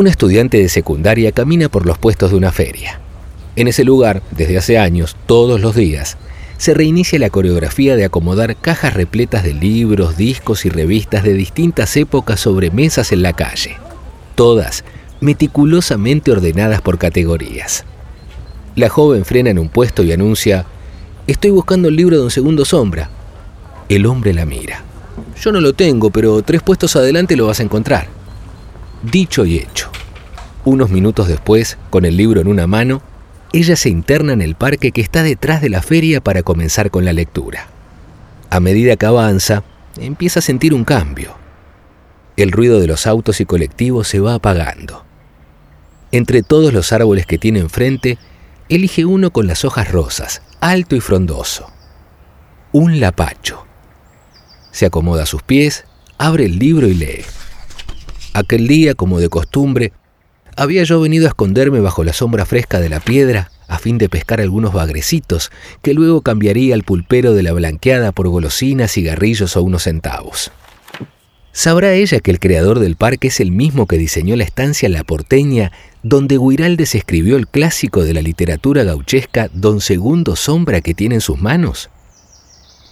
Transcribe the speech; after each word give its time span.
un 0.00 0.06
estudiante 0.06 0.56
de 0.56 0.70
secundaria 0.70 1.30
camina 1.30 1.68
por 1.68 1.84
los 1.84 1.98
puestos 1.98 2.30
de 2.30 2.36
una 2.38 2.52
feria. 2.52 2.98
En 3.54 3.68
ese 3.68 3.84
lugar, 3.84 4.22
desde 4.30 4.56
hace 4.56 4.78
años, 4.78 5.14
todos 5.26 5.60
los 5.60 5.74
días, 5.74 6.16
se 6.56 6.72
reinicia 6.72 7.18
la 7.18 7.28
coreografía 7.28 7.96
de 7.96 8.06
acomodar 8.06 8.56
cajas 8.56 8.94
repletas 8.94 9.44
de 9.44 9.52
libros, 9.52 10.16
discos 10.16 10.64
y 10.64 10.70
revistas 10.70 11.22
de 11.22 11.34
distintas 11.34 11.94
épocas 11.98 12.40
sobre 12.40 12.70
mesas 12.70 13.12
en 13.12 13.20
la 13.20 13.34
calle, 13.34 13.76
todas 14.36 14.84
meticulosamente 15.20 16.32
ordenadas 16.32 16.80
por 16.80 16.96
categorías. 16.96 17.84
La 18.76 18.88
joven 18.88 19.26
frena 19.26 19.50
en 19.50 19.58
un 19.58 19.68
puesto 19.68 20.02
y 20.02 20.12
anuncia, 20.12 20.64
Estoy 21.26 21.50
buscando 21.50 21.88
el 21.88 21.96
libro 21.96 22.16
de 22.16 22.24
un 22.24 22.30
segundo 22.30 22.64
sombra. 22.64 23.10
El 23.90 24.06
hombre 24.06 24.32
la 24.32 24.46
mira. 24.46 24.82
Yo 25.40 25.52
no 25.52 25.60
lo 25.60 25.74
tengo, 25.74 26.10
pero 26.10 26.42
tres 26.42 26.62
puestos 26.62 26.96
adelante 26.96 27.36
lo 27.36 27.46
vas 27.46 27.60
a 27.60 27.62
encontrar. 27.62 28.08
Dicho 29.02 29.46
y 29.46 29.58
hecho. 29.58 29.90
Unos 30.64 30.90
minutos 30.90 31.28
después, 31.28 31.78
con 31.88 32.04
el 32.04 32.16
libro 32.16 32.40
en 32.40 32.48
una 32.48 32.66
mano, 32.66 33.02
ella 33.52 33.76
se 33.76 33.88
interna 33.88 34.32
en 34.32 34.42
el 34.42 34.54
parque 34.54 34.92
que 34.92 35.00
está 35.00 35.22
detrás 35.22 35.62
de 35.62 35.70
la 35.70 35.82
feria 35.82 36.20
para 36.20 36.42
comenzar 36.42 36.90
con 36.90 37.04
la 37.04 37.12
lectura. 37.12 37.68
A 38.50 38.60
medida 38.60 38.96
que 38.96 39.06
avanza, 39.06 39.64
empieza 39.98 40.40
a 40.40 40.42
sentir 40.42 40.74
un 40.74 40.84
cambio. 40.84 41.34
El 42.36 42.52
ruido 42.52 42.78
de 42.78 42.86
los 42.86 43.06
autos 43.06 43.40
y 43.40 43.46
colectivos 43.46 44.06
se 44.06 44.20
va 44.20 44.34
apagando. 44.34 45.04
Entre 46.12 46.42
todos 46.42 46.72
los 46.72 46.92
árboles 46.92 47.26
que 47.26 47.38
tiene 47.38 47.60
enfrente, 47.60 48.18
elige 48.68 49.04
uno 49.04 49.30
con 49.32 49.46
las 49.46 49.64
hojas 49.64 49.90
rosas, 49.90 50.42
alto 50.60 50.94
y 50.94 51.00
frondoso. 51.00 51.70
Un 52.72 53.00
lapacho. 53.00 53.66
Se 54.72 54.86
acomoda 54.86 55.24
a 55.24 55.26
sus 55.26 55.42
pies, 55.42 55.84
abre 56.18 56.44
el 56.44 56.58
libro 56.58 56.86
y 56.86 56.94
lee. 56.94 57.24
Aquel 58.32 58.68
día, 58.68 58.94
como 58.94 59.18
de 59.18 59.28
costumbre, 59.28 59.92
había 60.60 60.84
yo 60.84 61.00
venido 61.00 61.24
a 61.24 61.28
esconderme 61.28 61.80
bajo 61.80 62.04
la 62.04 62.12
sombra 62.12 62.44
fresca 62.44 62.80
de 62.80 62.90
la 62.90 63.00
piedra 63.00 63.50
a 63.66 63.78
fin 63.78 63.96
de 63.96 64.10
pescar 64.10 64.42
algunos 64.42 64.74
bagrecitos 64.74 65.50
que 65.80 65.94
luego 65.94 66.20
cambiaría 66.20 66.74
al 66.74 66.82
pulpero 66.82 67.32
de 67.32 67.42
la 67.42 67.54
blanqueada 67.54 68.12
por 68.12 68.28
golosinas, 68.28 68.92
cigarrillos 68.92 69.56
o 69.56 69.62
unos 69.62 69.84
centavos. 69.84 70.52
¿Sabrá 71.52 71.94
ella 71.94 72.20
que 72.20 72.30
el 72.30 72.38
creador 72.38 72.78
del 72.78 72.96
parque 72.96 73.28
es 73.28 73.40
el 73.40 73.52
mismo 73.52 73.86
que 73.86 73.96
diseñó 73.96 74.36
la 74.36 74.44
estancia 74.44 74.90
La 74.90 75.02
Porteña, 75.02 75.72
donde 76.02 76.36
Guiraldes 76.36 76.94
escribió 76.94 77.38
el 77.38 77.48
clásico 77.48 78.04
de 78.04 78.12
la 78.12 78.20
literatura 78.20 78.84
gauchesca 78.84 79.48
Don 79.54 79.80
Segundo 79.80 80.36
Sombra 80.36 80.82
que 80.82 80.92
tiene 80.92 81.14
en 81.14 81.20
sus 81.22 81.40
manos? 81.40 81.88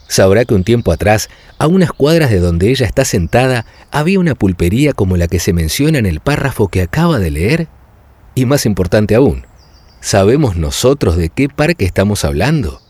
Sabrá 0.08 0.46
que 0.46 0.54
un 0.54 0.64
tiempo 0.64 0.90
atrás, 0.90 1.28
a 1.58 1.66
unas 1.66 1.92
cuadras 1.92 2.30
de 2.30 2.40
donde 2.40 2.70
ella 2.70 2.86
está 2.86 3.04
sentada, 3.04 3.66
había 3.90 4.18
una 4.18 4.34
pulpería 4.34 4.94
como 4.94 5.18
la 5.18 5.28
que 5.28 5.38
se 5.38 5.52
menciona 5.52 5.98
en 5.98 6.06
el 6.06 6.20
párrafo 6.20 6.68
que 6.68 6.80
acaba 6.80 7.18
de 7.18 7.30
leer. 7.30 7.68
Y 8.34 8.46
más 8.46 8.64
importante 8.64 9.14
aún, 9.14 9.44
¿sabemos 10.00 10.56
nosotros 10.56 11.18
de 11.18 11.28
qué 11.28 11.50
parque 11.50 11.84
estamos 11.84 12.24
hablando? 12.24 12.80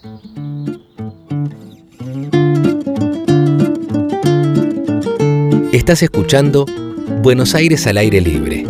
Estás 5.72 6.04
escuchando 6.04 6.66
Buenos 7.20 7.56
Aires 7.56 7.86
al 7.88 7.98
aire 7.98 8.20
libre, 8.20 8.64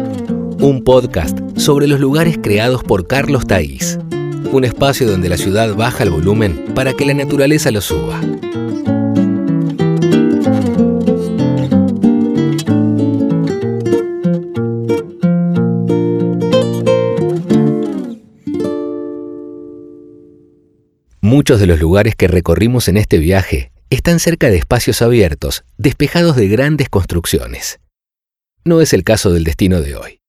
un 0.58 0.82
podcast 0.84 1.38
sobre 1.56 1.86
los 1.86 2.00
lugares 2.00 2.38
creados 2.42 2.82
por 2.82 3.06
Carlos 3.06 3.46
Taís 3.46 3.98
un 4.52 4.64
espacio 4.64 5.08
donde 5.08 5.28
la 5.28 5.36
ciudad 5.36 5.74
baja 5.74 6.04
el 6.04 6.10
volumen 6.10 6.64
para 6.74 6.94
que 6.94 7.04
la 7.04 7.14
naturaleza 7.14 7.70
lo 7.70 7.80
suba. 7.80 8.20
Muchos 21.48 21.60
de 21.60 21.66
los 21.66 21.80
lugares 21.80 22.14
que 22.14 22.28
recorrimos 22.28 22.88
en 22.88 22.98
este 22.98 23.16
viaje 23.16 23.72
están 23.88 24.20
cerca 24.20 24.50
de 24.50 24.58
espacios 24.58 25.00
abiertos, 25.00 25.64
despejados 25.78 26.36
de 26.36 26.46
grandes 26.46 26.90
construcciones. 26.90 27.80
No 28.66 28.82
es 28.82 28.92
el 28.92 29.02
caso 29.02 29.32
del 29.32 29.44
destino 29.44 29.80
de 29.80 29.96
hoy 29.96 30.20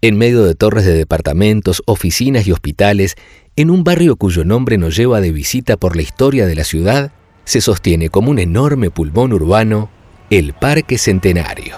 en 0.00 0.16
medio 0.16 0.42
de 0.44 0.54
torres 0.54 0.86
de 0.86 0.94
departamentos, 0.94 1.82
oficinas 1.84 2.46
y 2.46 2.52
hospitales, 2.52 3.16
en 3.54 3.70
un 3.70 3.84
barrio 3.84 4.16
cuyo 4.16 4.46
nombre 4.46 4.78
nos 4.78 4.96
lleva 4.96 5.20
de 5.20 5.30
visita 5.30 5.76
por 5.76 5.94
la 5.94 6.00
historia 6.00 6.46
de 6.46 6.54
la 6.54 6.64
ciudad, 6.64 7.12
se 7.44 7.60
sostiene 7.60 8.08
como 8.08 8.30
un 8.30 8.38
enorme 8.38 8.88
pulmón 8.88 9.34
urbano 9.34 9.90
el 10.30 10.54
Parque 10.54 10.96
Centenario. 10.96 11.76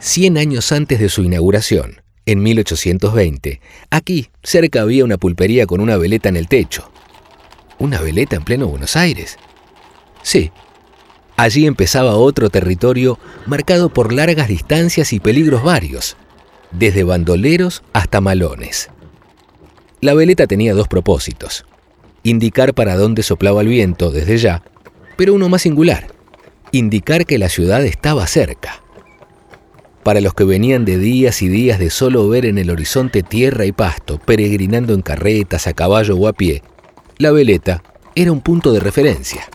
Cien 0.00 0.38
años 0.38 0.72
antes 0.72 0.98
de 0.98 1.10
su 1.10 1.24
inauguración, 1.24 2.00
en 2.24 2.42
1820, 2.42 3.60
aquí 3.90 4.30
cerca 4.42 4.80
había 4.80 5.04
una 5.04 5.18
pulpería 5.18 5.66
con 5.66 5.82
una 5.82 5.98
veleta 5.98 6.30
en 6.30 6.36
el 6.36 6.48
techo. 6.48 6.90
¿Una 7.82 8.00
veleta 8.00 8.36
en 8.36 8.44
pleno 8.44 8.68
Buenos 8.68 8.94
Aires? 8.94 9.38
Sí. 10.22 10.52
Allí 11.36 11.66
empezaba 11.66 12.14
otro 12.14 12.48
territorio 12.48 13.18
marcado 13.44 13.88
por 13.88 14.12
largas 14.12 14.46
distancias 14.46 15.12
y 15.12 15.18
peligros 15.18 15.64
varios, 15.64 16.16
desde 16.70 17.02
bandoleros 17.02 17.82
hasta 17.92 18.20
malones. 18.20 18.88
La 20.00 20.14
veleta 20.14 20.46
tenía 20.46 20.74
dos 20.74 20.86
propósitos. 20.86 21.66
Indicar 22.22 22.72
para 22.72 22.94
dónde 22.94 23.24
soplaba 23.24 23.62
el 23.62 23.66
viento 23.66 24.12
desde 24.12 24.38
ya, 24.38 24.62
pero 25.16 25.34
uno 25.34 25.48
más 25.48 25.62
singular, 25.62 26.06
indicar 26.70 27.26
que 27.26 27.36
la 27.36 27.48
ciudad 27.48 27.84
estaba 27.84 28.28
cerca. 28.28 28.80
Para 30.04 30.20
los 30.20 30.34
que 30.34 30.44
venían 30.44 30.84
de 30.84 30.98
días 30.98 31.42
y 31.42 31.48
días 31.48 31.80
de 31.80 31.90
solo 31.90 32.28
ver 32.28 32.46
en 32.46 32.58
el 32.58 32.70
horizonte 32.70 33.24
tierra 33.24 33.64
y 33.64 33.72
pasto, 33.72 34.18
peregrinando 34.18 34.94
en 34.94 35.02
carretas, 35.02 35.66
a 35.66 35.72
caballo 35.72 36.16
o 36.16 36.28
a 36.28 36.32
pie, 36.32 36.62
la 37.22 37.30
veleta 37.32 37.82
era 38.14 38.32
un 38.32 38.40
punto 38.40 38.72
de 38.72 38.80
referencia. 38.80 39.48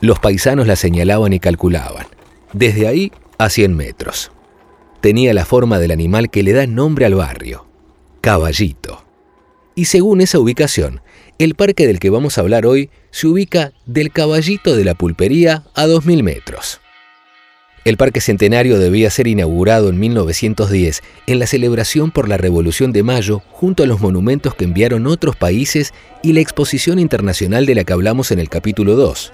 Los 0.00 0.18
paisanos 0.18 0.66
la 0.66 0.76
señalaban 0.76 1.32
y 1.32 1.38
calculaban, 1.38 2.06
desde 2.52 2.88
ahí 2.88 3.12
a 3.38 3.48
100 3.48 3.76
metros 3.76 4.32
tenía 5.06 5.32
la 5.34 5.44
forma 5.44 5.78
del 5.78 5.92
animal 5.92 6.30
que 6.30 6.42
le 6.42 6.52
da 6.52 6.66
nombre 6.66 7.06
al 7.06 7.14
barrio, 7.14 7.64
caballito. 8.20 9.04
Y 9.76 9.84
según 9.84 10.20
esa 10.20 10.40
ubicación, 10.40 11.00
el 11.38 11.54
parque 11.54 11.86
del 11.86 12.00
que 12.00 12.10
vamos 12.10 12.36
a 12.36 12.40
hablar 12.40 12.66
hoy 12.66 12.90
se 13.12 13.28
ubica 13.28 13.72
del 13.84 14.10
caballito 14.10 14.74
de 14.74 14.84
la 14.84 14.94
pulpería 14.94 15.62
a 15.74 15.86
2.000 15.86 16.24
metros. 16.24 16.80
El 17.86 17.98
Parque 17.98 18.20
Centenario 18.20 18.80
debía 18.80 19.08
ser 19.10 19.28
inaugurado 19.28 19.90
en 19.90 20.00
1910 20.00 21.04
en 21.28 21.38
la 21.38 21.46
celebración 21.46 22.10
por 22.10 22.28
la 22.28 22.36
Revolución 22.36 22.90
de 22.90 23.04
Mayo 23.04 23.42
junto 23.52 23.84
a 23.84 23.86
los 23.86 24.00
monumentos 24.00 24.56
que 24.56 24.64
enviaron 24.64 25.06
otros 25.06 25.36
países 25.36 25.94
y 26.20 26.32
la 26.32 26.40
exposición 26.40 26.98
internacional 26.98 27.64
de 27.64 27.76
la 27.76 27.84
que 27.84 27.92
hablamos 27.92 28.32
en 28.32 28.40
el 28.40 28.48
capítulo 28.48 28.96
2. 28.96 29.32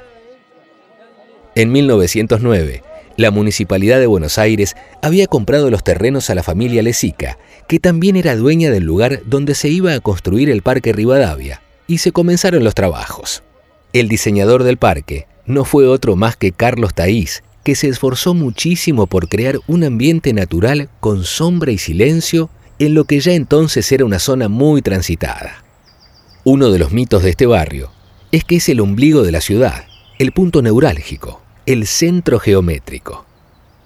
En 1.55 1.73
1909, 1.73 2.83
la 3.17 3.31
Municipalidad 3.31 3.99
de 4.01 4.07
Buenos 4.07 4.37
Aires 4.37 4.77
había 5.01 5.27
comprado 5.29 5.71
los 5.71 5.83
terrenos 5.83 6.29
a 6.29 6.35
la 6.35 6.43
familia 6.43 6.83
Lezica, 6.83 7.39
que 7.69 7.81
también 7.81 8.17
era 8.17 8.37
dueña 8.37 8.71
del 8.71 8.85
lugar 8.85 9.23
donde 9.25 9.55
se 9.55 9.71
iba 9.71 9.95
a 9.95 10.01
construir 10.01 10.51
el 10.51 10.61
Parque 10.61 10.93
Rivadavia, 10.93 11.63
y 11.87 11.99
se 11.99 12.13
comenzaron 12.13 12.65
los 12.65 12.75
trabajos. 12.75 13.43
El 13.95 14.11
diseñador 14.11 14.63
del 14.63 14.77
parque 14.77 15.27
no 15.47 15.65
fue 15.65 15.87
otro 15.87 16.17
más 16.17 16.37
que 16.37 16.53
Carlos 16.53 16.93
Taís, 16.93 17.43
que 17.65 17.75
se 17.75 17.89
esforzó 17.89 18.35
muchísimo 18.35 19.07
por 19.07 19.29
crear 19.29 19.59
un 19.67 19.85
ambiente 19.85 20.33
natural 20.33 20.89
con 21.01 21.25
sombra 21.25 21.73
y 21.73 21.79
silencio 21.79 22.51
en 22.79 22.95
lo 22.95 23.05
que 23.05 23.21
ya 23.21 23.33
entonces 23.33 23.91
era 23.93 24.05
una 24.05 24.19
zona 24.19 24.49
muy 24.49 24.83
transitada. 24.83 25.63
Uno 26.45 26.71
de 26.71 26.79
los 26.79 26.93
mitos 26.93 27.23
de 27.23 27.31
este 27.31 27.47
barrio 27.47 27.91
es 28.33 28.45
que 28.45 28.57
es 28.57 28.69
el 28.69 28.81
ombligo 28.81 29.23
de 29.23 29.33
la 29.33 29.41
ciudad, 29.41 29.85
el 30.19 30.33
punto 30.33 30.63
neurálgico, 30.63 31.41
el 31.67 31.87
centro 31.87 32.41
geométrico. 32.41 33.25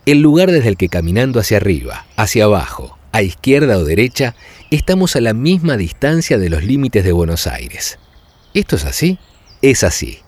El 0.07 0.23
lugar 0.23 0.51
desde 0.51 0.69
el 0.69 0.77
que 0.77 0.89
caminando 0.89 1.41
hacia 1.41 1.59
arriba, 1.59 2.07
hacia 2.17 2.45
abajo, 2.45 2.97
a 3.13 3.23
izquierda 3.23 3.77
o 3.77 3.85
derecha, 3.85 4.35
estamos 4.71 5.17
a 5.17 5.21
la 5.21 5.35
misma 5.35 5.77
distancia 5.77 6.39
de 6.39 6.49
los 6.49 6.63
límites 6.63 7.05
de 7.05 7.13
Buenos 7.13 7.47
Aires. 7.47 7.99
¿Esto 8.55 8.77
es 8.77 8.85
así? 8.85 9.19
Es 9.63 9.85
así. 9.85 10.19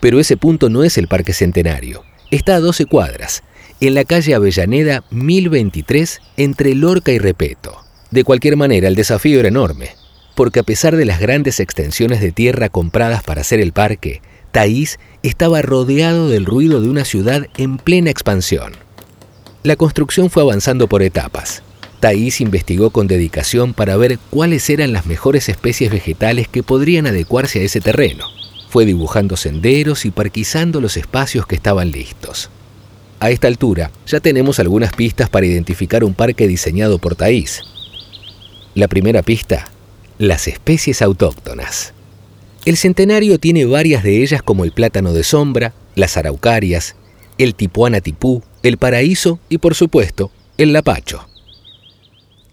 Pero 0.00 0.18
ese 0.18 0.36
punto 0.36 0.68
no 0.68 0.82
es 0.82 0.98
el 0.98 1.08
Parque 1.08 1.32
Centenario. 1.32 2.02
Está 2.32 2.54
a 2.54 2.60
12 2.60 2.86
cuadras, 2.86 3.42
en 3.78 3.92
la 3.94 4.06
calle 4.06 4.34
Avellaneda 4.34 5.04
1023, 5.10 6.22
entre 6.38 6.74
Lorca 6.74 7.12
y 7.12 7.18
Repeto. 7.18 7.76
De 8.10 8.24
cualquier 8.24 8.56
manera, 8.56 8.88
el 8.88 8.94
desafío 8.94 9.38
era 9.38 9.48
enorme, 9.48 9.90
porque 10.34 10.60
a 10.60 10.62
pesar 10.62 10.96
de 10.96 11.04
las 11.04 11.20
grandes 11.20 11.60
extensiones 11.60 12.22
de 12.22 12.32
tierra 12.32 12.70
compradas 12.70 13.22
para 13.22 13.42
hacer 13.42 13.60
el 13.60 13.72
parque, 13.72 14.22
Taís 14.50 14.98
estaba 15.22 15.60
rodeado 15.60 16.30
del 16.30 16.46
ruido 16.46 16.80
de 16.80 16.88
una 16.88 17.04
ciudad 17.04 17.48
en 17.58 17.76
plena 17.76 18.08
expansión. 18.08 18.72
La 19.62 19.76
construcción 19.76 20.30
fue 20.30 20.42
avanzando 20.42 20.88
por 20.88 21.02
etapas. 21.02 21.62
Taís 22.00 22.40
investigó 22.40 22.88
con 22.88 23.08
dedicación 23.08 23.74
para 23.74 23.98
ver 23.98 24.18
cuáles 24.30 24.70
eran 24.70 24.94
las 24.94 25.04
mejores 25.04 25.50
especies 25.50 25.92
vegetales 25.92 26.48
que 26.48 26.62
podrían 26.62 27.06
adecuarse 27.06 27.60
a 27.60 27.64
ese 27.64 27.82
terreno. 27.82 28.24
Fue 28.72 28.86
dibujando 28.86 29.36
senderos 29.36 30.06
y 30.06 30.10
parquizando 30.10 30.80
los 30.80 30.96
espacios 30.96 31.46
que 31.46 31.54
estaban 31.54 31.90
listos. 31.90 32.48
A 33.20 33.30
esta 33.30 33.46
altura 33.46 33.90
ya 34.06 34.18
tenemos 34.18 34.58
algunas 34.60 34.94
pistas 34.94 35.28
para 35.28 35.44
identificar 35.44 36.04
un 36.04 36.14
parque 36.14 36.48
diseñado 36.48 36.98
por 36.98 37.14
Taís. 37.14 37.60
La 38.74 38.88
primera 38.88 39.20
pista, 39.20 39.68
las 40.16 40.48
especies 40.48 41.02
autóctonas. 41.02 41.92
El 42.64 42.78
centenario 42.78 43.38
tiene 43.38 43.66
varias 43.66 44.02
de 44.04 44.22
ellas 44.22 44.42
como 44.42 44.64
el 44.64 44.72
plátano 44.72 45.12
de 45.12 45.22
sombra, 45.22 45.74
las 45.94 46.16
araucarias, 46.16 46.96
el 47.36 47.54
tipuana 47.54 48.00
tipú, 48.00 48.42
el 48.62 48.78
paraíso 48.78 49.38
y 49.50 49.58
por 49.58 49.74
supuesto 49.74 50.30
el 50.56 50.72
lapacho. 50.72 51.28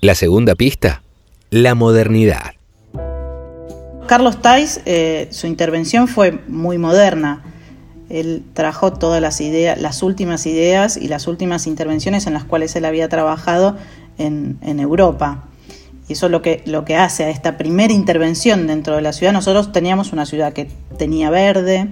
La 0.02 0.16
segunda 0.16 0.56
pista, 0.56 1.02
la 1.50 1.76
modernidad. 1.76 2.59
Carlos 4.10 4.42
Tais, 4.42 4.82
eh, 4.88 5.28
su 5.30 5.46
intervención 5.46 6.08
fue 6.08 6.32
muy 6.48 6.80
moderna. 6.80 7.44
Él 8.10 8.44
trajo 8.56 8.92
todas 8.92 9.22
las 9.22 9.40
ideas, 9.40 9.80
las 9.80 10.02
últimas 10.02 10.48
ideas 10.48 10.98
y 10.98 11.08
las 11.10 11.28
últimas 11.28 11.68
intervenciones 11.68 12.26
en 12.26 12.34
las 12.34 12.44
cuales 12.44 12.76
él 12.76 12.86
había 12.86 13.08
trabajado 13.08 13.78
en, 14.18 14.58
Europa. 14.64 15.44
Y 16.08 16.14
eso 16.14 16.26
es 16.26 16.32
lo 16.32 16.42
que, 16.42 16.64
lo 16.66 16.86
que 16.86 16.96
hace 16.96 17.26
a 17.26 17.30
esta 17.30 17.56
primera 17.56 17.94
intervención 17.94 18.66
dentro 18.66 18.96
de 18.96 19.04
la 19.04 19.14
ciudad. 19.14 19.32
Nosotros 19.32 19.72
teníamos 19.72 20.12
una 20.12 20.26
ciudad 20.26 20.54
que 20.54 20.72
tenía 20.98 21.30
verde, 21.30 21.90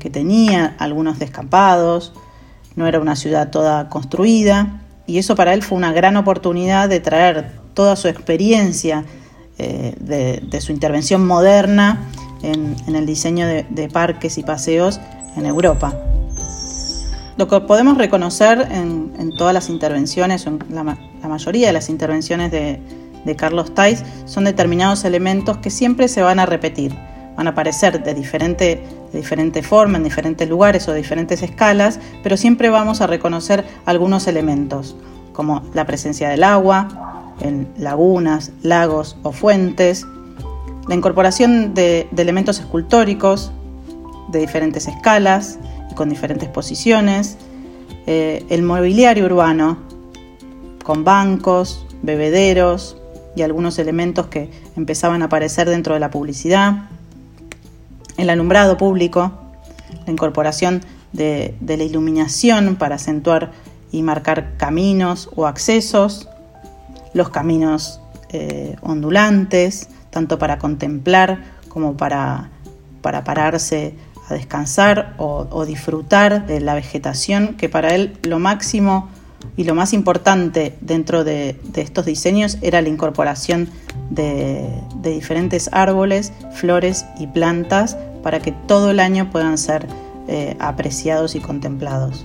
que 0.00 0.10
tenía 0.10 0.74
algunos 0.80 1.20
descampados, 1.20 2.14
no 2.74 2.88
era 2.88 2.98
una 2.98 3.14
ciudad 3.14 3.50
toda 3.50 3.88
construida, 3.90 4.82
y 5.06 5.18
eso 5.18 5.36
para 5.36 5.54
él 5.54 5.62
fue 5.62 5.78
una 5.78 5.92
gran 5.92 6.16
oportunidad 6.16 6.88
de 6.88 6.98
traer 6.98 7.52
toda 7.74 7.94
su 7.94 8.08
experiencia 8.08 9.04
eh, 9.56 9.94
de, 10.00 10.60
su 10.60 10.72
intervención 10.72 11.24
moderna 11.24 12.10
en, 12.42 12.74
el 12.92 13.06
diseño 13.06 13.46
de, 13.46 13.88
parques 13.92 14.36
y 14.36 14.42
paseos 14.42 15.00
en 15.36 15.46
Europa. 15.46 15.94
Lo 17.36 17.46
que 17.46 17.60
podemos 17.60 17.96
reconocer 17.96 18.66
en, 18.70 19.30
todas 19.36 19.54
las 19.54 19.68
intervenciones, 19.68 20.46
en 20.46 20.58
la, 20.70 20.82
mayoría 21.28 21.68
de 21.68 21.72
las 21.72 21.88
intervenciones 21.88 22.50
de, 22.50 22.80
Carlos 23.36 23.74
Tais, 23.74 24.02
son 24.26 24.44
determinados 24.44 25.04
elementos 25.04 25.58
que 25.58 25.70
siempre 25.70 26.08
se 26.08 26.22
van 26.22 26.40
a 26.40 26.46
repetir. 26.46 26.92
Van 27.36 27.46
a 27.46 27.50
aparecer 27.50 28.02
de 28.02 28.12
diferente, 28.12 28.84
de 29.12 29.18
diferente 29.18 29.62
forma, 29.62 29.98
en 29.98 30.04
diferentes 30.04 30.48
lugares 30.48 30.88
o 30.88 30.94
diferentes 30.94 31.42
escalas, 31.42 32.00
pero 32.24 32.36
siempre 32.36 32.70
vamos 32.70 33.00
a 33.00 33.06
reconocer 33.06 33.64
algunos 33.86 34.26
elementos, 34.26 34.96
como 35.32 35.62
la 35.74 35.86
presencia 35.86 36.28
del 36.28 36.42
agua, 36.42 37.23
en 37.40 37.68
lagunas, 37.78 38.52
lagos 38.62 39.16
o 39.22 39.32
fuentes, 39.32 40.06
la 40.88 40.94
incorporación 40.94 41.74
de, 41.74 42.08
elementos 42.16 42.58
escultóricos 42.60 43.52
de 44.28 44.40
diferentes 44.40 44.86
escalas 44.86 45.58
y 45.90 45.94
con 45.94 46.08
diferentes 46.08 46.48
posiciones, 46.48 47.38
eh, 48.06 48.44
el 48.50 48.62
mobiliario 48.62 49.24
urbano 49.24 49.78
con 50.82 51.04
bancos, 51.04 51.86
bebederos 52.02 52.96
y 53.34 53.42
algunos 53.42 53.78
elementos 53.78 54.26
que 54.26 54.50
empezaban 54.76 55.22
a 55.22 55.26
aparecer 55.26 55.68
dentro 55.68 55.94
de 55.94 56.00
la 56.00 56.10
publicidad, 56.10 56.88
el 58.16 58.30
alumbrado 58.30 58.76
público, 58.76 59.32
la 60.06 60.12
incorporación 60.12 60.82
de 61.12 61.54
la 61.60 61.84
iluminación 61.84 62.76
para 62.76 62.96
acentuar 62.96 63.52
y 63.94 64.02
marcar 64.02 64.56
caminos 64.56 65.30
o 65.36 65.46
accesos, 65.46 66.28
los 67.14 67.30
caminos 67.30 68.00
eh, 68.30 68.76
ondulantes, 68.82 69.88
tanto 70.10 70.38
para 70.38 70.58
contemplar 70.58 71.42
como 71.68 71.96
para, 71.96 72.50
para 73.00 73.24
pararse 73.24 73.94
a 74.28 74.34
descansar 74.34 75.14
o, 75.18 75.64
disfrutar 75.66 76.46
de 76.46 76.60
la 76.60 76.74
vegetación, 76.74 77.54
que 77.54 77.68
para 77.68 77.94
él 77.94 78.18
lo 78.22 78.38
máximo 78.38 79.08
y 79.56 79.64
lo 79.64 79.74
más 79.74 79.92
importante 79.92 80.76
dentro 80.80 81.24
de, 81.24 81.60
estos 81.76 82.06
diseños 82.06 82.58
era 82.62 82.80
la 82.80 82.88
incorporación 82.88 83.68
de, 84.10 84.68
diferentes 85.02 85.68
árboles, 85.72 86.32
flores 86.52 87.06
y 87.18 87.26
plantas 87.26 87.96
para 88.22 88.40
que 88.40 88.52
todo 88.52 88.90
el 88.90 89.00
año 89.00 89.30
puedan 89.30 89.58
ser 89.58 89.86
eh, 90.28 90.56
apreciados 90.58 91.34
y 91.34 91.40
contemplados. 91.40 92.24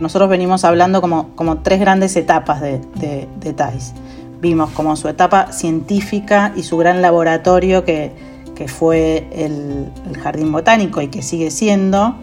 Nosotros 0.00 0.28
venimos 0.28 0.64
hablando 0.64 1.00
como, 1.00 1.34
como 1.36 1.58
tres 1.58 1.78
grandes 1.78 2.16
etapas 2.16 2.60
de, 2.60 2.80
de, 2.96 3.28
de 3.38 3.52
Thais 3.52 3.94
vimos 4.40 4.70
como 4.70 4.96
su 4.96 5.08
etapa 5.08 5.52
científica 5.52 6.52
y 6.56 6.62
su 6.62 6.76
gran 6.76 7.02
laboratorio 7.02 7.84
que, 7.84 8.38
fue 8.66 9.26
el, 9.32 9.90
Jardín 10.22 10.52
Botánico 10.52 11.00
y 11.00 11.08
que 11.08 11.22
sigue 11.22 11.50
siendo. 11.50 12.16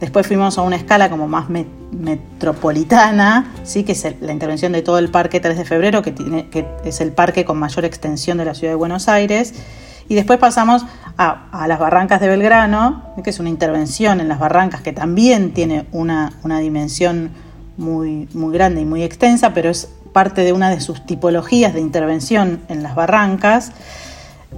Después 0.00 0.26
fuimos 0.26 0.58
a 0.58 0.62
una 0.62 0.74
escala 0.74 1.08
como 1.10 1.28
más 1.28 1.46
metropolitana, 1.92 3.54
¿sí? 3.62 3.84
que 3.84 3.92
es 3.92 4.04
la 4.20 4.32
intervención 4.32 4.72
de 4.72 4.82
todo 4.82 4.98
el 4.98 5.10
Parque 5.10 5.38
3 5.38 5.56
de 5.56 5.64
Febrero, 5.64 6.02
que, 6.02 6.10
tiene, 6.10 6.48
que 6.48 6.66
es 6.84 7.00
el 7.00 7.12
parque 7.12 7.44
con 7.44 7.56
mayor 7.56 7.84
extensión 7.84 8.38
de 8.38 8.46
la 8.46 8.54
ciudad 8.54 8.72
de 8.72 8.76
Buenos 8.76 9.06
Aires. 9.06 9.54
Y 10.10 10.16
después 10.16 10.40
pasamos 10.40 10.84
a, 11.18 11.66
las 11.68 11.78
barrancas 11.78 12.20
de 12.20 12.26
Belgrano, 12.26 13.14
que 13.22 13.30
es 13.30 13.38
una 13.38 13.48
intervención 13.48 14.20
en 14.20 14.26
las 14.26 14.40
barrancas 14.40 14.80
que 14.80 14.92
también 14.92 15.54
tiene 15.54 15.86
una, 15.92 16.32
una 16.42 16.58
dimensión 16.58 17.30
muy, 17.76 18.28
muy 18.34 18.52
grande 18.52 18.80
y 18.80 18.84
muy 18.84 19.04
extensa, 19.04 19.54
pero 19.54 19.70
es 19.70 19.88
parte 20.12 20.42
de 20.42 20.52
una 20.52 20.68
de 20.68 20.80
sus 20.80 21.06
tipologías 21.06 21.74
de 21.74 21.80
intervención 21.80 22.58
en 22.66 22.82
las 22.82 22.96
barrancas. 22.96 23.70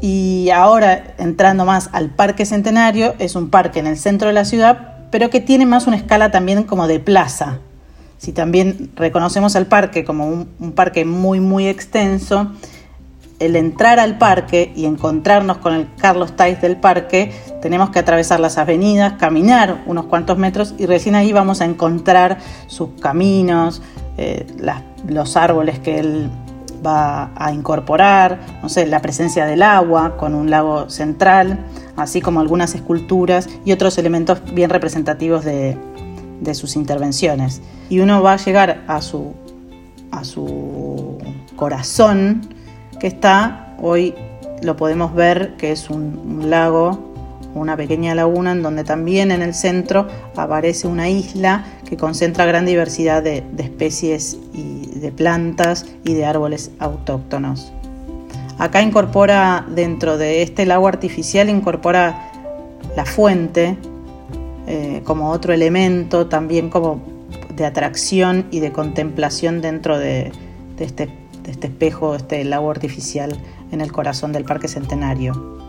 Y 0.01 0.49
ahora, 0.49 1.13
entrando 1.19 1.67
más 1.67 1.91
al 1.93 2.09
Parque 2.09 2.47
Centenario, 2.47 3.15
es 3.19 3.37
un 3.37 3.51
parque 3.51 3.81
en 3.81 3.87
el 3.87 3.99
centro 3.99 4.29
de 4.29 4.33
la 4.33 4.47
ciudad, 4.47 5.09
pero 5.11 5.29
que 5.29 5.41
tiene 5.41 5.67
más 5.67 5.87
una 5.87 5.97
escala 5.97 6.31
también 6.31 6.63
como 6.63 6.87
de 6.87 6.99
plaza. 6.99 7.59
Si 8.17 8.33
también 8.33 8.91
reconocemos 8.97 9.55
al 9.55 9.67
parque 9.67 10.03
como 10.03 10.29
un, 10.29 10.73
parque 10.73 11.05
muy, 11.05 11.41
muy 11.41 11.69
extenso, 11.69 12.53
el 13.45 13.57
entrar 13.57 13.99
al 13.99 14.19
parque 14.19 14.73
y 14.77 14.87
encontrarnos 14.87 15.59
con 15.59 15.75
el 15.75 15.89
Carlos 15.97 16.37
Tais 16.37 16.61
del 16.61 16.77
parque, 16.77 17.33
tenemos 17.61 17.91
que 17.91 17.99
atravesar 17.99 18.41
las 18.41 18.59
avenidas, 18.59 19.15
caminar 19.15 19.83
unos 19.87 20.07
cuantos 20.07 20.39
metros 20.39 20.75
y 20.79 20.87
recién 20.87 21.15
ahí 21.15 21.33
vamos 21.33 21.61
a 21.61 21.65
encontrar 21.65 22.39
sus 22.67 22.91
caminos, 23.01 23.83
eh, 24.17 24.47
los 25.09 25.37
árboles 25.37 25.79
que 25.81 25.99
él 25.99 26.31
va 26.85 27.31
a 27.37 27.53
incorporar, 27.53 28.39
no 28.63 28.69
sé, 28.69 28.87
la 28.87 29.01
presencia 29.01 29.47
del 29.47 29.63
agua 29.63 30.17
con 30.17 30.35
un 30.35 30.51
lago 30.51 30.91
central, 30.91 31.59
así 31.97 32.21
como 32.21 32.41
algunas 32.41 32.75
esculturas 32.75 33.49
y 33.65 33.73
otros 33.73 33.99
elementos 33.99 34.43
bien 34.53 34.71
representativos 34.71 35.45
de, 35.45 35.77
sus 36.55 36.77
intervenciones. 36.77 37.63
Y 37.89 38.01
uno 38.01 38.23
va 38.23 38.33
a 38.33 38.37
llegar 38.37 38.83
a 38.89 39.01
su, 39.01 39.33
a 40.11 40.25
su 40.25 41.19
corazón, 41.57 42.52
que 43.03 43.09
está, 43.09 43.75
hoy 43.81 44.15
lo 44.63 44.77
podemos 44.77 45.13
ver, 45.13 45.57
que 45.57 45.73
es 45.73 45.91
un 45.91 46.49
lago 46.49 47.11
una 47.53 47.77
pequeña 47.77 48.15
laguna 48.15 48.53
en 48.53 48.63
donde 48.63 48.85
también 48.85 49.33
en 49.33 49.43
el 49.43 49.55
centro 49.55 50.07
aparece 50.37 50.87
una 50.87 51.09
isla 51.11 51.65
que 51.85 51.97
concentra 51.97 52.45
gran 52.45 52.65
diversidad 52.65 53.21
de, 53.25 53.43
especies 53.59 54.39
y 54.55 55.01
de 55.01 55.11
plantas 55.11 55.85
y 56.05 56.15
de 56.15 56.25
árboles 56.25 56.71
autóctonos. 56.79 57.73
Acá 58.59 58.83
incorpora, 58.83 59.67
dentro 59.69 60.17
de 60.17 60.43
este 60.43 60.65
lago 60.65 60.87
artificial, 60.87 61.51
incorpora 61.51 62.31
la 62.97 63.05
fuente 63.05 63.77
eh, 64.69 65.03
como 65.03 65.31
otro 65.31 65.53
elemento, 65.53 66.29
también 66.29 66.71
como 66.71 67.03
de 67.57 67.67
atracción 67.67 68.47
y 68.53 68.61
de 68.61 68.71
contemplación 68.71 69.61
dentro 69.61 69.99
de, 69.99 70.31
este, 70.79 71.07
de 71.07 71.13
este 71.13 71.22
espejo, 71.51 72.15
este 72.15 72.45
lago 72.45 72.71
artificial 72.71 73.37
en 73.71 73.81
el 73.81 73.93
corazón 73.93 74.33
del 74.33 74.45
Parque 74.45 74.69
Centenario. 74.69 75.61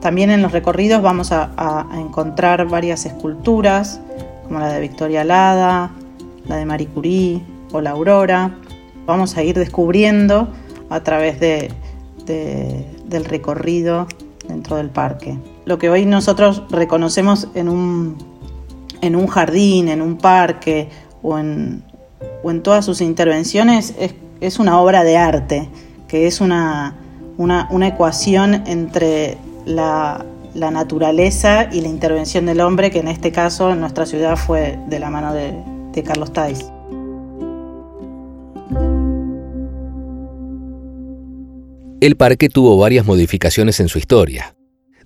También 0.00 0.30
en 0.30 0.42
los 0.42 0.52
recorridos 0.52 1.02
vamos 1.02 1.32
a, 1.32 1.86
encontrar 1.94 2.68
varias 2.68 3.04
esculturas, 3.04 4.00
como 4.44 4.60
la 4.60 4.72
de 4.72 4.80
Victoria 4.80 5.22
Alada, 5.22 5.90
la 6.46 6.56
de 6.56 6.64
Marie 6.64 6.86
Curie 6.86 7.42
o 7.72 7.80
la 7.80 7.90
Aurora. 7.90 8.56
Vamos 9.06 9.36
a 9.36 9.42
ir 9.42 9.58
descubriendo 9.58 10.48
a 10.88 11.02
través 11.02 11.40
de, 11.40 11.72
del 12.26 13.24
recorrido 13.24 14.06
dentro 14.46 14.76
del 14.76 14.90
parque. 14.90 15.36
Lo 15.64 15.78
que 15.78 15.90
hoy 15.90 16.06
nosotros 16.06 16.62
reconocemos 16.70 17.48
en 17.54 17.68
un, 17.68 18.16
en 19.00 19.16
un 19.16 19.26
jardín, 19.26 19.88
en 19.88 20.00
un 20.00 20.16
parque 20.16 20.88
o 21.22 21.38
en, 21.38 21.82
o 22.42 22.50
en 22.50 22.62
todas 22.62 22.84
sus 22.84 23.00
intervenciones 23.00 23.94
es, 23.98 24.14
es, 24.40 24.58
una 24.58 24.80
obra 24.80 25.04
de 25.04 25.16
arte, 25.16 25.68
que 26.06 26.26
es 26.26 26.40
una, 26.40 26.94
una, 27.36 27.68
una 27.70 27.88
ecuación 27.88 28.66
entre 28.66 29.38
la, 29.64 30.24
naturaleza 30.54 31.68
y 31.72 31.80
la 31.80 31.88
intervención 31.88 32.46
del 32.46 32.60
hombre, 32.60 32.90
que 32.90 32.98
en 32.98 33.08
este 33.08 33.30
caso 33.30 33.72
en 33.72 33.80
nuestra 33.80 34.06
ciudad 34.06 34.36
fue 34.36 34.78
de 34.88 34.98
la 34.98 35.08
mano 35.10 35.32
de, 35.32 35.52
de 35.92 36.02
Carlos 36.02 36.32
Tais. 36.32 36.64
El 42.00 42.16
parque 42.16 42.48
tuvo 42.48 42.76
varias 42.76 43.06
modificaciones 43.06 43.80
en 43.80 43.88
su 43.88 43.98
historia. 43.98 44.54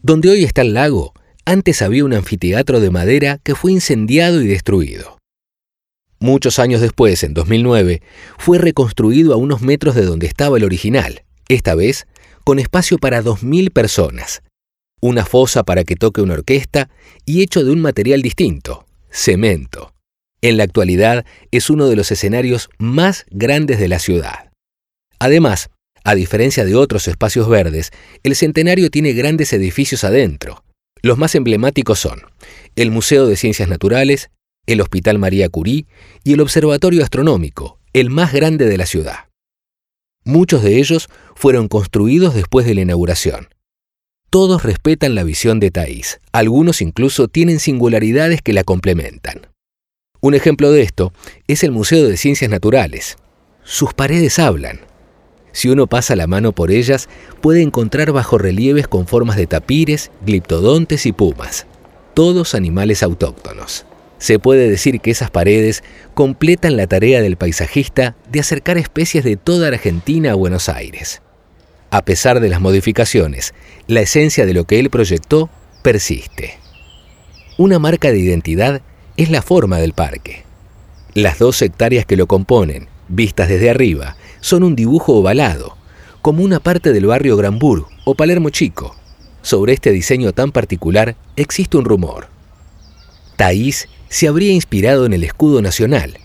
Donde 0.03 0.31
hoy 0.31 0.45
está 0.45 0.63
el 0.63 0.75
lago, 0.75 1.15
antes 1.45 1.83
había 1.83 2.05
un 2.05 2.13
anfiteatro 2.13 2.81
de 2.81 2.91
madera 2.91 3.39
que 3.43 3.55
fue 3.55 3.73
incendiado 3.73 4.43
y 4.43 4.47
destruido. 4.47 5.22
Muchos 6.23 6.61
años 6.61 6.81
después, 6.81 7.25
en 7.25 7.35
2009, 7.35 8.01
fue 8.39 8.59
reconstruido 8.59 9.35
a 9.35 9.37
unos 9.37 9.61
metros 9.61 9.97
de 9.97 10.05
donde 10.05 10.29
estaba 10.29 10.57
el 10.57 10.63
original, 10.63 11.25
esta 11.49 11.75
vez 11.75 12.07
con 12.45 12.61
espacio 12.61 12.97
para 12.99 13.25
2.000 13.25 13.73
personas, 13.73 14.45
una 15.01 15.25
fosa 15.25 15.65
para 15.65 15.83
que 15.83 15.97
toque 15.97 16.21
una 16.21 16.35
orquesta 16.35 16.91
y 17.27 17.43
hecho 17.43 17.65
de 17.65 17.73
un 17.73 17.81
material 17.81 18.23
distinto, 18.23 18.87
cemento. 19.11 19.95
En 20.43 20.59
la 20.59 20.63
actualidad 20.63 21.27
es 21.51 21.71
uno 21.71 21.89
de 21.89 21.97
los 21.97 22.13
escenarios 22.13 22.71
más 22.79 23.27
grandes 23.31 23.81
de 23.81 23.89
la 23.89 23.99
ciudad. 23.99 24.53
Además, 25.19 25.71
a 26.05 26.15
diferencia 26.15 26.65
de 26.65 26.77
otros 26.77 27.09
espacios 27.09 27.49
verdes, 27.49 27.91
el 28.23 28.37
centenario 28.37 28.91
tiene 28.91 29.13
grandes 29.13 29.53
edificios 29.53 30.05
adentro. 30.05 30.63
Los 31.03 31.19
más 31.19 31.35
emblemáticos 31.35 31.99
son 31.99 32.21
el 32.77 32.93
Museo 32.93 33.27
de 33.27 33.35
Ciencias 33.35 33.69
Naturales, 33.69 34.31
el 34.67 34.81
Hospital 34.81 35.19
María 35.19 35.49
Curie 35.49 35.87
y 36.23 36.35
el 36.35 36.41
Observatorio 36.41 37.03
Astronómico, 37.03 37.79
el 37.93 38.11
más 38.11 38.33
grande 38.33 38.67
de 38.67 38.79
la 38.79 38.87
ciudad. 38.87 39.29
Muchos 40.25 40.63
de 40.63 40.79
ellos 40.79 41.09
fueron 41.35 41.67
construidos 41.67 42.35
después 42.35 42.65
de 42.65 42.75
la 42.75 42.83
inauguración. 42.83 43.49
Todos 44.31 44.63
respetan 44.63 45.15
la 45.15 45.25
visión 45.25 45.59
de 45.59 45.71
Thais, 45.71 46.21
algunos 46.31 46.81
incluso 46.81 47.27
tienen 47.27 47.59
singularidades 47.59 48.41
que 48.41 48.53
la 48.53 48.63
complementan. 48.63 49.49
Un 50.21 50.35
ejemplo 50.35 50.71
de 50.71 50.83
esto 50.83 51.13
es 51.49 51.65
el 51.65 51.73
Museo 51.73 52.07
de 52.07 52.17
Ciencias 52.17 52.51
Naturales. 52.51 53.17
Sus 53.65 53.93
paredes 53.93 54.39
hablan. 54.39 54.81
Si 55.51 55.69
uno 55.69 55.89
pasa 55.89 56.15
la 56.15 56.29
mano 56.29 56.53
por 56.53 56.71
ellas, 56.71 57.09
puede 57.41 57.63
encontrar 57.63 58.13
bajorrelieves 58.13 58.87
con 58.87 59.09
formas 59.09 59.37
de 59.37 59.49
tapires, 59.49 60.13
gliptodontes 60.25 61.05
y 61.05 61.13
pumas, 61.13 61.67
todos 62.15 62.55
animales 62.55 63.03
autóctonos. 63.03 63.85
Se 64.23 64.39
puede 64.39 64.71
decir 64.71 65.01
que 65.01 65.11
esas 65.11 65.33
paredes 65.33 65.83
completan 66.15 66.77
la 66.77 66.87
tarea 66.87 67.21
del 67.21 67.37
paisajista 67.37 68.15
de 68.31 68.39
acercar 68.39 68.79
especies 68.79 69.25
de 69.25 69.37
toda 69.37 69.67
Argentina 69.67 70.31
a 70.31 70.37
Buenos 70.37 70.69
Aires. 70.69 71.23
A 71.91 72.05
pesar 72.05 72.39
de 72.39 72.49
las 72.49 72.61
modificaciones, 72.61 73.53
la 73.89 74.01
esencia 74.01 74.47
de 74.47 74.55
lo 74.55 74.63
que 74.63 74.79
él 74.79 74.91
proyectó 74.91 75.51
persiste. 75.83 76.57
Una 77.59 77.81
marca 77.81 78.13
de 78.13 78.21
identidad 78.21 78.83
es 79.17 79.29
la 79.29 79.43
forma 79.43 79.79
del 79.79 79.93
parque. 79.93 80.45
Las 81.15 81.41
dos 81.41 81.61
hectáreas 81.61 82.07
que 82.07 82.17
lo 82.17 82.29
componen, 82.29 82.87
vistas 83.09 83.49
desde 83.49 83.71
arriba, 83.71 84.17
son 84.41 84.63
un 84.63 84.77
dibujo 84.77 85.15
ovalado, 85.17 85.77
como 86.21 86.45
una 86.45 86.61
parte 86.61 86.93
del 86.93 87.07
barrio 87.07 87.37
Granbur 87.37 87.89
o 88.05 88.15
Palermo 88.15 88.51
Chico. 88.51 88.95
Sobre 89.43 89.73
este 89.73 89.91
diseño 89.91 90.33
tan 90.33 90.53
particular 90.53 91.17
existe 91.35 91.77
un 91.77 91.87
rumor. 91.87 92.29
Se 94.13 94.29
habría 94.29 94.53
inspirado 94.53 95.07
en 95.07 95.15
el 95.15 95.25
escudo 95.25 95.63
nacional. 95.63 96.19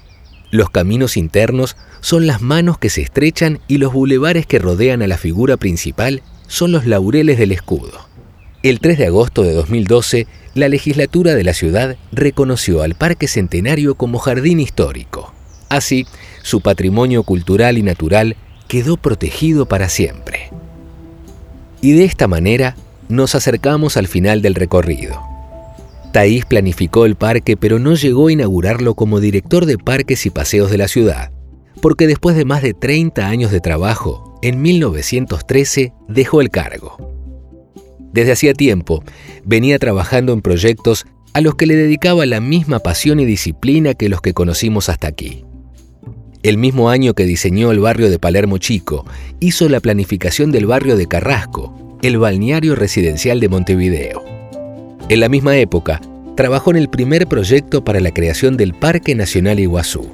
Los 0.52 0.70
caminos 0.70 1.16
internos 1.16 1.78
son 2.02 2.28
las 2.28 2.42
manos 2.42 2.78
que 2.78 2.90
se 2.90 3.02
estrechan 3.02 3.62
y 3.70 3.78
los 3.78 3.94
bulevares 3.94 4.46
que 4.46 4.60
rodean 4.60 5.02
a 5.02 5.08
la 5.08 5.18
figura 5.18 5.56
principal 5.56 6.22
son 6.48 6.74
los 6.74 6.86
laureles 6.86 7.40
del 7.40 7.54
escudo. 7.54 8.10
El 8.62 8.82
3 8.82 8.98
de 8.98 9.06
agosto 9.06 9.44
de 9.44 9.54
2012, 9.54 10.28
la 10.54 10.68
legislatura 10.68 11.34
de 11.34 11.46
la 11.46 11.54
ciudad 11.54 11.96
reconoció 12.12 12.82
al 12.82 12.96
Parque 12.96 13.30
Centenario 13.30 13.96
como 13.96 14.20
jardín 14.20 14.60
histórico. 14.60 15.34
Así, 15.70 16.06
su 16.44 16.60
patrimonio 16.60 17.24
cultural 17.24 17.78
y 17.78 17.84
natural 17.84 18.36
quedó 18.68 18.98
protegido 18.98 19.66
para 19.66 19.88
siempre. 19.88 20.52
Y 21.80 21.94
de 21.94 22.04
esta 22.04 22.28
manera 22.28 22.76
nos 23.08 23.34
acercamos 23.34 23.96
al 23.96 24.08
final 24.08 24.42
del 24.42 24.56
recorrido. 24.56 25.37
Taís 26.18 26.46
planificó 26.46 27.06
el 27.06 27.14
parque 27.16 27.58
pero 27.58 27.78
no 27.78 27.94
llegó 27.94 28.30
a 28.30 28.32
inaugurarlo 28.32 28.96
como 28.96 29.20
director 29.20 29.68
de 29.68 29.78
parques 29.78 30.26
y 30.26 30.32
paseos 30.32 30.72
de 30.72 30.80
la 30.80 30.88
ciudad, 30.88 31.32
porque 31.80 32.08
después 32.08 32.36
de 32.36 32.44
más 32.44 32.64
de 32.64 32.74
30 32.74 33.28
años 33.28 33.52
de 33.52 33.60
trabajo, 33.60 34.40
en 34.42 34.60
1913 34.60 35.94
dejó 36.08 36.42
el 36.42 36.50
cargo. 36.50 36.98
Desde 38.14 38.32
hacía 38.32 38.56
tiempo 38.56 39.04
venía 39.46 39.78
trabajando 39.78 40.34
en 40.34 40.42
proyectos 40.42 41.06
a 41.34 41.42
los 41.42 41.54
que 41.54 41.68
le 41.68 41.76
dedicaba 41.76 42.26
la 42.26 42.42
misma 42.42 42.80
pasión 42.80 43.20
y 43.20 43.26
disciplina 43.26 43.94
que 43.94 44.10
los 44.10 44.20
que 44.20 44.34
conocimos 44.34 44.90
hasta 44.90 45.08
aquí. 45.08 45.46
El 46.42 46.58
mismo 46.58 46.90
año 46.90 47.14
que 47.14 47.26
diseñó 47.26 47.70
el 47.70 47.80
barrio 47.80 48.10
de 48.10 48.18
Palermo 48.18 48.58
Chico, 48.58 49.06
hizo 49.40 49.70
la 49.70 49.82
planificación 49.82 50.52
del 50.52 50.66
barrio 50.66 50.98
de 50.98 51.06
Carrasco, 51.06 52.00
el 52.02 52.18
balneario 52.18 52.74
residencial 52.74 53.40
de 53.40 53.50
Montevideo. 53.50 54.37
En 55.10 55.22
la 55.22 55.30
misma 55.30 55.56
época, 55.56 56.02
trabajó 56.36 56.72
en 56.72 56.76
el 56.76 56.90
primer 56.90 57.28
proyecto 57.28 57.82
para 57.82 58.02
la 58.02 58.12
creación 58.12 58.58
del 58.58 58.74
Parque 58.74 59.16
Nacional 59.16 59.58
Iguazú. 59.58 60.10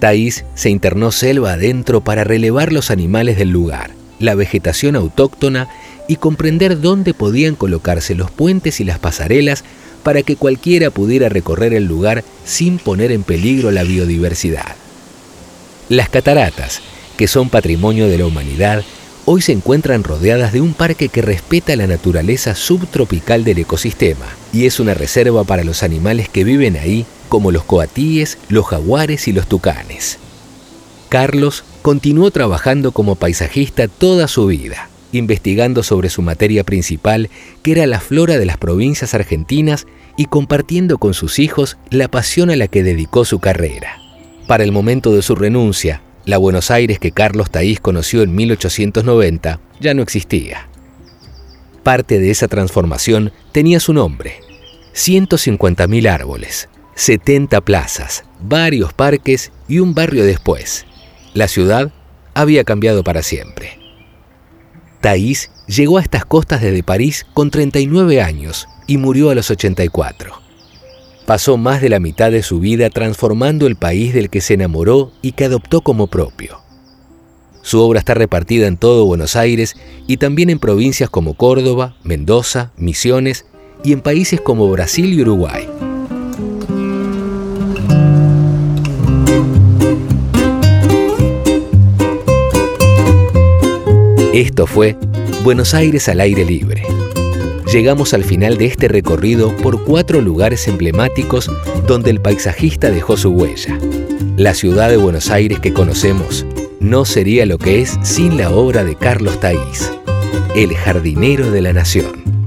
Taís 0.00 0.44
se 0.56 0.68
internó 0.68 1.12
selva 1.12 1.52
adentro 1.52 2.00
para 2.00 2.24
relevar 2.24 2.72
los 2.72 2.90
animales 2.90 3.38
del 3.38 3.50
lugar, 3.50 3.92
la 4.18 4.34
vegetación 4.34 4.96
autóctona 4.96 5.68
y 6.08 6.16
comprender 6.16 6.80
dónde 6.80 7.14
podían 7.14 7.54
colocarse 7.54 8.16
los 8.16 8.32
puentes 8.32 8.80
y 8.80 8.84
las 8.84 8.98
pasarelas 8.98 9.62
para 10.02 10.22
que 10.22 10.34
cualquiera 10.34 10.90
pudiera 10.90 11.28
recorrer 11.28 11.72
el 11.72 11.84
lugar 11.84 12.24
sin 12.44 12.78
poner 12.78 13.12
en 13.12 13.22
peligro 13.22 13.70
la 13.70 13.84
biodiversidad. 13.84 14.74
Las 15.88 16.08
cataratas, 16.08 16.80
que 17.16 17.28
son 17.28 17.48
patrimonio 17.48 18.08
de 18.08 18.18
la 18.18 18.26
humanidad, 18.26 18.82
hoy 19.24 19.42
se 19.42 19.52
encuentran 19.52 20.04
rodeadas 20.04 20.52
de 20.52 20.60
un 20.60 20.74
parque 20.74 21.08
que 21.08 21.22
respeta 21.22 21.76
la 21.76 21.86
naturaleza 21.86 22.54
subtropical 22.54 23.44
del 23.44 23.58
ecosistema 23.58 24.26
y 24.52 24.66
es 24.66 24.80
una 24.80 24.94
reserva 24.94 25.44
para 25.44 25.64
los 25.64 25.82
animales 25.82 26.28
que 26.28 26.44
viven 26.44 26.76
ahí, 26.76 27.06
como 27.28 27.50
los 27.50 27.64
coatíes, 27.64 28.38
los 28.48 28.66
jaguares 28.66 29.28
y 29.28 29.32
los 29.32 29.46
tucanes. 29.46 30.18
Carlos 31.08 31.64
continuó 31.82 32.30
trabajando 32.30 32.92
como 32.92 33.16
paisajista 33.16 33.88
toda 33.88 34.28
su 34.28 34.46
vida, 34.46 34.88
investigando 35.12 35.82
sobre 35.82 36.08
su 36.08 36.22
materia 36.22 36.64
principal, 36.64 37.28
que 37.62 37.72
era 37.72 37.86
la 37.86 38.00
flora 38.00 38.38
de 38.38 38.46
las 38.46 38.56
provincias 38.56 39.14
argentinas, 39.14 39.86
y 40.16 40.26
compartiendo 40.26 40.98
con 40.98 41.14
sus 41.14 41.38
hijos 41.38 41.78
la 41.90 42.08
pasión 42.08 42.50
a 42.50 42.56
la 42.56 42.68
que 42.68 42.82
dedicó 42.82 43.24
su 43.24 43.38
carrera. 43.38 43.98
Para 44.46 44.64
el 44.64 44.72
momento 44.72 45.14
de 45.14 45.22
su 45.22 45.34
renuncia, 45.34 46.02
la 46.24 46.38
Buenos 46.38 46.70
Aires 46.70 46.98
que 46.98 47.12
Carlos 47.12 47.50
Taís 47.50 47.80
conoció 47.80 48.22
en 48.22 48.34
1890 48.34 49.60
ya 49.80 49.94
no 49.94 50.02
existía. 50.02 50.68
Parte 51.82 52.18
de 52.18 52.30
esa 52.30 52.48
transformación 52.48 53.32
tenía 53.50 53.80
su 53.80 53.92
nombre. 53.92 54.40
150.000 54.94 56.08
árboles, 56.08 56.68
70 56.94 57.60
plazas, 57.62 58.24
varios 58.40 58.92
parques 58.92 59.50
y 59.68 59.78
un 59.78 59.94
barrio 59.94 60.24
después. 60.24 60.84
La 61.34 61.48
ciudad 61.48 61.92
había 62.34 62.64
cambiado 62.64 63.02
para 63.02 63.22
siempre. 63.22 63.78
Taís 65.00 65.50
llegó 65.66 65.98
a 65.98 66.02
estas 66.02 66.24
costas 66.24 66.60
desde 66.60 66.82
París 66.82 67.26
con 67.32 67.50
39 67.50 68.22
años 68.22 68.68
y 68.86 68.98
murió 68.98 69.30
a 69.30 69.34
los 69.34 69.50
84 69.50 70.41
pasó 71.26 71.56
más 71.56 71.80
de 71.80 71.88
la 71.88 72.00
mitad 72.00 72.30
de 72.30 72.42
su 72.42 72.60
vida 72.60 72.90
transformando 72.90 73.66
el 73.66 73.76
país 73.76 74.12
del 74.14 74.30
que 74.30 74.40
se 74.40 74.54
enamoró 74.54 75.12
y 75.22 75.32
que 75.32 75.44
adoptó 75.44 75.80
como 75.80 76.06
propio. 76.08 76.58
Su 77.62 77.80
obra 77.80 78.00
está 78.00 78.14
repartida 78.14 78.66
en 78.66 78.76
todo 78.76 79.06
Buenos 79.06 79.36
Aires 79.36 79.76
y 80.08 80.16
también 80.16 80.50
en 80.50 80.58
provincias 80.58 81.08
como 81.08 81.34
Córdoba, 81.34 81.94
Mendoza, 82.02 82.72
Misiones 82.76 83.46
y 83.84 83.92
en 83.92 84.00
países 84.00 84.40
como 84.40 84.68
Brasil 84.68 85.12
y 85.12 85.22
Uruguay. 85.22 85.68
Esto 94.34 94.66
fue 94.66 94.96
Buenos 95.44 95.74
Aires 95.74 96.08
al 96.08 96.20
aire 96.20 96.44
libre 96.44 96.82
llegamos 97.72 98.12
al 98.12 98.22
final 98.22 98.58
de 98.58 98.66
este 98.66 98.86
recorrido 98.86 99.56
por 99.56 99.82
cuatro 99.84 100.20
lugares 100.20 100.68
emblemáticos 100.68 101.50
donde 101.86 102.10
el 102.10 102.20
paisajista 102.20 102.90
dejó 102.90 103.16
su 103.16 103.30
huella. 103.30 103.78
La 104.36 104.52
ciudad 104.52 104.90
de 104.90 104.98
Buenos 104.98 105.30
Aires 105.30 105.58
que 105.58 105.72
conocemos 105.72 106.44
no 106.80 107.06
sería 107.06 107.46
lo 107.46 107.56
que 107.56 107.80
es 107.80 107.98
sin 108.02 108.36
la 108.36 108.50
obra 108.50 108.84
de 108.84 108.94
Carlos 108.94 109.40
Taís, 109.40 109.90
el 110.54 110.74
jardinero 110.74 111.50
de 111.50 111.62
la 111.62 111.72
nación. 111.72 112.41